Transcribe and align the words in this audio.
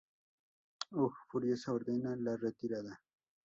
Hugh 0.93 1.19
furioso 1.29 1.75
ordena 1.77 2.15
la 2.25 2.35
retirada. 2.47 3.01